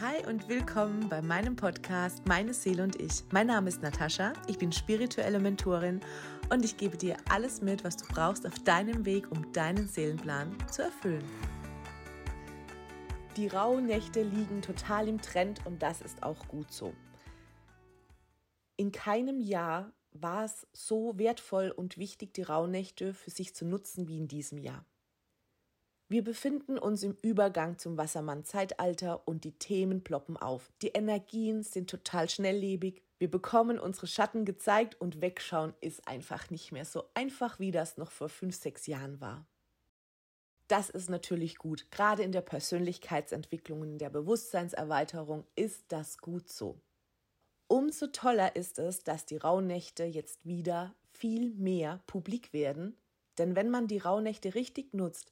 [0.00, 3.24] Hi und willkommen bei meinem Podcast Meine Seele und ich.
[3.32, 5.98] Mein Name ist Natascha, ich bin spirituelle Mentorin
[6.50, 10.56] und ich gebe dir alles mit, was du brauchst auf deinem Weg, um deinen Seelenplan
[10.70, 11.24] zu erfüllen.
[13.36, 16.94] Die Rauhnächte liegen total im Trend und das ist auch gut so.
[18.76, 24.06] In keinem Jahr war es so wertvoll und wichtig, die Rauhnächte für sich zu nutzen
[24.06, 24.86] wie in diesem Jahr.
[26.10, 30.72] Wir befinden uns im Übergang zum Wassermann-Zeitalter und die Themen ploppen auf.
[30.80, 33.02] Die Energien sind total schnelllebig.
[33.18, 37.98] Wir bekommen unsere Schatten gezeigt und wegschauen ist einfach nicht mehr so einfach, wie das
[37.98, 39.46] noch vor fünf, sechs Jahren war.
[40.66, 41.90] Das ist natürlich gut.
[41.90, 46.80] Gerade in der Persönlichkeitsentwicklung, in der Bewusstseinserweiterung ist das gut so.
[47.66, 52.96] Umso toller ist es, dass die Rauhnächte jetzt wieder viel mehr publik werden,
[53.36, 55.30] denn wenn man die Rauhnächte richtig nutzt,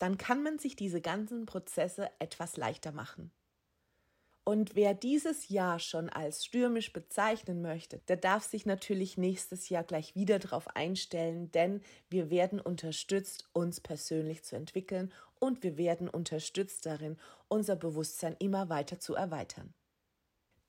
[0.00, 3.30] dann kann man sich diese ganzen Prozesse etwas leichter machen.
[4.44, 9.84] Und wer dieses Jahr schon als stürmisch bezeichnen möchte, der darf sich natürlich nächstes Jahr
[9.84, 16.08] gleich wieder darauf einstellen, denn wir werden unterstützt, uns persönlich zu entwickeln und wir werden
[16.08, 19.74] unterstützt darin, unser Bewusstsein immer weiter zu erweitern.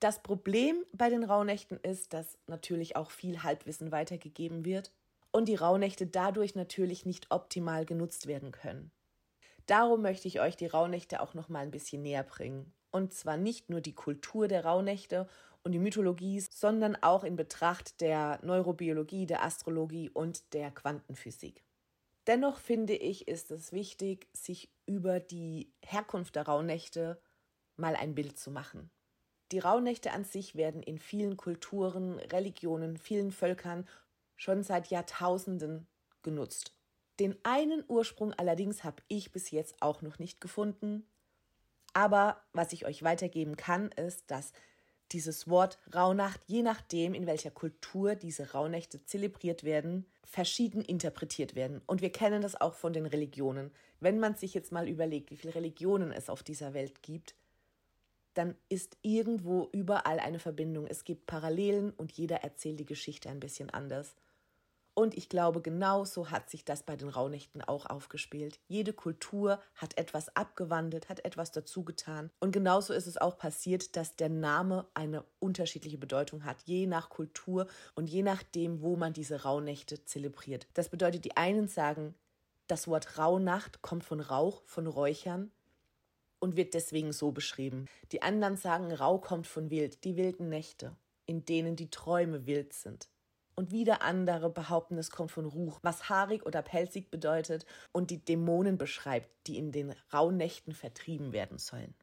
[0.01, 4.91] Das Problem bei den Rauhnächten ist, dass natürlich auch viel Halbwissen weitergegeben wird
[5.31, 8.91] und die Rauhnächte dadurch natürlich nicht optimal genutzt werden können.
[9.71, 12.73] Darum möchte ich euch die Rauhnächte auch noch mal ein bisschen näher bringen.
[12.91, 15.29] Und zwar nicht nur die Kultur der Rauhnächte
[15.63, 21.63] und die Mythologie, sondern auch in Betracht der Neurobiologie, der Astrologie und der Quantenphysik.
[22.27, 27.21] Dennoch finde ich, ist es wichtig, sich über die Herkunft der Rauhnächte
[27.77, 28.91] mal ein Bild zu machen.
[29.53, 33.87] Die Rauhnächte an sich werden in vielen Kulturen, Religionen, vielen Völkern
[34.35, 35.87] schon seit Jahrtausenden
[36.23, 36.75] genutzt.
[37.21, 41.05] Den einen Ursprung allerdings habe ich bis jetzt auch noch nicht gefunden.
[41.93, 44.53] Aber was ich euch weitergeben kann, ist, dass
[45.11, 51.83] dieses Wort Rauhnacht, je nachdem, in welcher Kultur diese Rauhnächte zelebriert werden, verschieden interpretiert werden.
[51.85, 53.69] Und wir kennen das auch von den Religionen.
[53.99, 57.35] Wenn man sich jetzt mal überlegt, wie viele Religionen es auf dieser Welt gibt,
[58.33, 60.87] dann ist irgendwo überall eine Verbindung.
[60.87, 64.15] Es gibt Parallelen und jeder erzählt die Geschichte ein bisschen anders.
[64.93, 68.59] Und ich glaube, genauso hat sich das bei den Rauhnächten auch aufgespielt.
[68.67, 72.29] Jede Kultur hat etwas abgewandelt, hat etwas dazu getan.
[72.39, 77.09] Und genauso ist es auch passiert, dass der Name eine unterschiedliche Bedeutung hat, je nach
[77.09, 80.67] Kultur und je nachdem, wo man diese Rauhnächte zelebriert.
[80.73, 82.13] Das bedeutet, die einen sagen,
[82.67, 85.51] das Wort Rauhnacht kommt von Rauch, von Räuchern
[86.39, 87.87] und wird deswegen so beschrieben.
[88.11, 92.73] Die anderen sagen, Rau kommt von Wild, die wilden Nächte, in denen die Träume wild
[92.73, 93.07] sind
[93.61, 98.17] und wieder andere behaupten, es kommt von Ruch, was haarig oder pelzig bedeutet und die
[98.17, 101.93] Dämonen beschreibt, die in den Rauhnächten vertrieben werden sollen.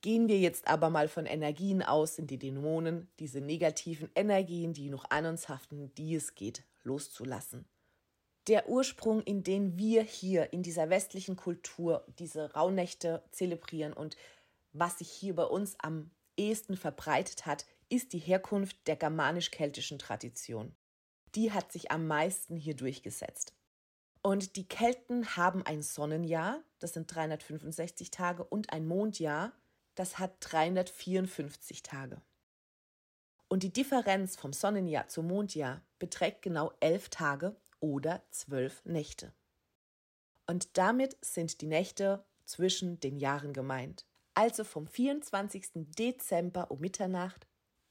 [0.00, 4.88] Gehen wir jetzt aber mal von Energien aus, sind die Dämonen diese negativen Energien, die
[4.88, 7.64] noch an uns haften, die es geht, loszulassen.
[8.46, 14.16] Der Ursprung, in den wir hier in dieser westlichen Kultur diese Rauhnächte zelebrieren und
[14.72, 20.74] was sich hier bei uns am ehesten verbreitet hat, ist die Herkunft der germanisch-keltischen Tradition.
[21.34, 23.54] Die hat sich am meisten hier durchgesetzt.
[24.22, 29.52] Und die Kelten haben ein Sonnenjahr, das sind 365 Tage, und ein Mondjahr,
[29.94, 32.20] das hat 354 Tage.
[33.48, 39.32] Und die Differenz vom Sonnenjahr zum Mondjahr beträgt genau elf Tage oder zwölf Nächte.
[40.46, 44.04] Und damit sind die Nächte zwischen den Jahren gemeint.
[44.34, 45.68] Also vom 24.
[45.74, 47.46] Dezember um Mitternacht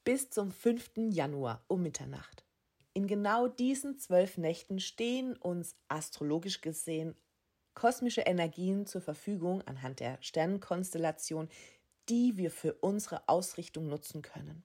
[0.05, 0.91] bis zum 5.
[1.09, 2.45] Januar um Mitternacht.
[2.93, 7.15] In genau diesen zwölf Nächten stehen uns astrologisch gesehen
[7.73, 11.49] kosmische Energien zur Verfügung anhand der Sternenkonstellation,
[12.07, 14.63] die wir für unsere Ausrichtung nutzen können.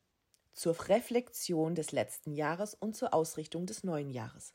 [0.53, 4.53] Zur Reflexion des letzten Jahres und zur Ausrichtung des neuen Jahres.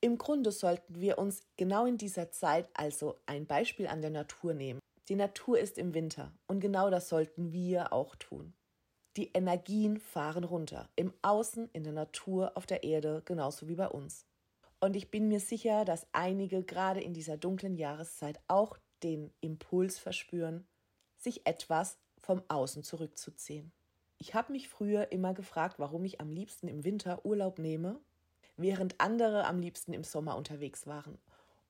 [0.00, 4.54] Im Grunde sollten wir uns genau in dieser Zeit also ein Beispiel an der Natur
[4.54, 4.80] nehmen.
[5.08, 8.54] Die Natur ist im Winter und genau das sollten wir auch tun.
[9.16, 13.88] Die Energien fahren runter, im Außen, in der Natur, auf der Erde, genauso wie bei
[13.88, 14.26] uns.
[14.80, 19.98] Und ich bin mir sicher, dass einige gerade in dieser dunklen Jahreszeit auch den Impuls
[19.98, 20.66] verspüren,
[21.16, 23.72] sich etwas vom Außen zurückzuziehen.
[24.18, 28.00] Ich habe mich früher immer gefragt, warum ich am liebsten im Winter Urlaub nehme,
[28.56, 31.18] während andere am liebsten im Sommer unterwegs waren.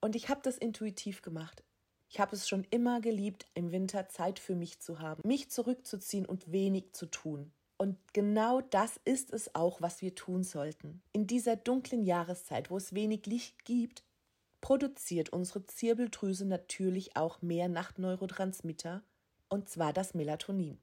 [0.01, 1.63] Und ich habe das intuitiv gemacht.
[2.09, 6.27] Ich habe es schon immer geliebt, im Winter Zeit für mich zu haben, mich zurückzuziehen
[6.27, 7.53] und wenig zu tun.
[7.77, 11.03] Und genau das ist es auch, was wir tun sollten.
[11.13, 14.05] In dieser dunklen Jahreszeit, wo es wenig Licht gibt,
[14.61, 19.03] produziert unsere Zirbeldrüse natürlich auch mehr Nachtneurotransmitter,
[19.49, 20.79] und zwar das Melatonin.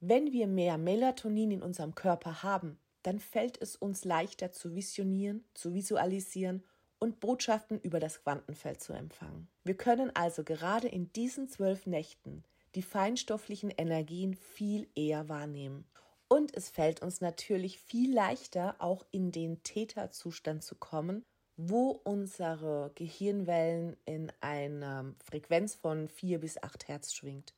[0.00, 5.44] Wenn wir mehr Melatonin in unserem Körper haben, dann fällt es uns leichter zu visionieren,
[5.54, 6.62] zu visualisieren
[6.98, 9.48] und Botschaften über das Quantenfeld zu empfangen.
[9.64, 12.44] Wir können also gerade in diesen zwölf Nächten
[12.74, 15.86] die feinstofflichen Energien viel eher wahrnehmen.
[16.28, 21.24] Und es fällt uns natürlich viel leichter, auch in den Täterzustand zu kommen,
[21.56, 27.54] wo unsere Gehirnwellen in einer Frequenz von 4 bis 8 Hertz schwingt.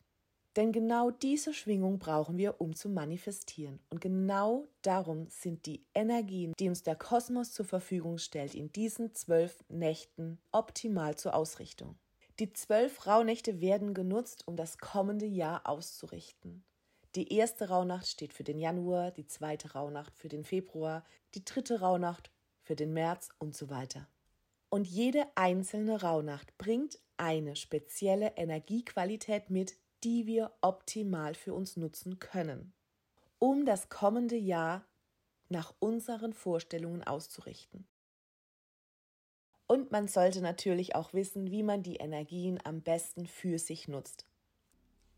[0.59, 3.79] Denn genau diese Schwingung brauchen wir, um zu manifestieren.
[3.91, 9.15] Und genau darum sind die Energien, die uns der Kosmos zur Verfügung stellt, in diesen
[9.15, 11.97] zwölf Nächten optimal zur Ausrichtung.
[12.41, 16.65] Die zwölf Rauhnächte werden genutzt, um das kommende Jahr auszurichten.
[17.15, 21.05] Die erste Rauhnacht steht für den Januar, die zweite Rauhnacht für den Februar,
[21.37, 22.33] die dritte Rauhnacht
[22.65, 24.09] für den März und so weiter.
[24.71, 32.19] Und jede einzelne Rauhnacht bringt eine spezielle Energiequalität mit, die wir optimal für uns nutzen
[32.19, 32.73] können,
[33.39, 34.87] um das kommende Jahr
[35.49, 37.87] nach unseren Vorstellungen auszurichten.
[39.67, 44.27] Und man sollte natürlich auch wissen, wie man die Energien am besten für sich nutzt.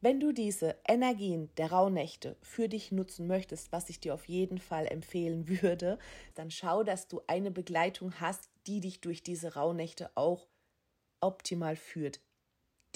[0.02, 4.58] Wenn du diese Energien der Rauhnächte für dich nutzen möchtest, was ich dir auf jeden
[4.58, 5.98] Fall empfehlen würde,
[6.34, 10.48] dann schau, dass du eine Begleitung hast, die dich durch diese Rauhnächte auch
[11.20, 12.20] optimal führt.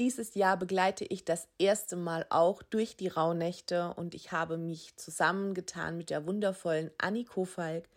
[0.00, 4.96] Dieses Jahr begleite ich das erste Mal auch durch die Rauhnächte und ich habe mich
[4.96, 7.88] zusammengetan mit der wundervollen Annie Kofalk,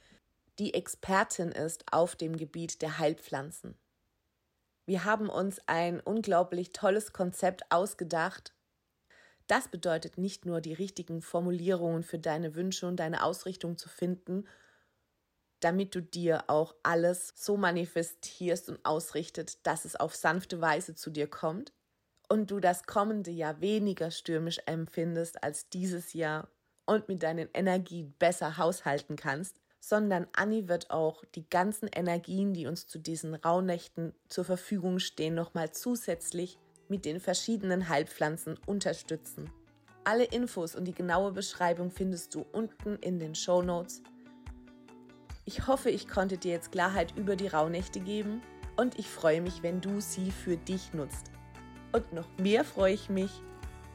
[0.59, 3.75] die Expertin ist auf dem Gebiet der Heilpflanzen.
[4.85, 8.53] Wir haben uns ein unglaublich tolles Konzept ausgedacht.
[9.47, 14.47] Das bedeutet nicht nur die richtigen Formulierungen für deine Wünsche und deine Ausrichtung zu finden,
[15.61, 21.09] damit du dir auch alles so manifestierst und ausrichtet, dass es auf sanfte Weise zu
[21.09, 21.73] dir kommt,
[22.29, 26.49] und du das kommende Jahr weniger stürmisch empfindest als dieses Jahr
[26.85, 32.67] und mit deinen Energien besser haushalten kannst, sondern Anni wird auch die ganzen Energien, die
[32.67, 36.57] uns zu diesen Rauhnächten zur Verfügung stehen, nochmal zusätzlich
[36.89, 39.49] mit den verschiedenen Heilpflanzen unterstützen.
[40.03, 44.01] Alle Infos und die genaue Beschreibung findest du unten in den Show Notes.
[45.45, 48.41] Ich hoffe, ich konnte dir jetzt Klarheit über die Rauhnächte geben
[48.77, 51.31] und ich freue mich, wenn du sie für dich nutzt.
[51.91, 53.31] Und noch mehr freue ich mich,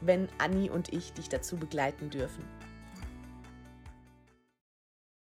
[0.01, 2.43] wenn Anni und ich dich dazu begleiten dürfen.